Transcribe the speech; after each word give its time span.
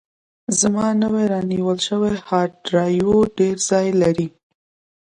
زما 0.59 0.87
نوی 1.01 1.25
رانیول 1.33 1.79
شوی 1.87 2.13
هارډ 2.27 2.51
ډرایو 2.65 3.15
ډېر 3.37 3.55
ځای 3.69 3.87
لري. 4.01 4.27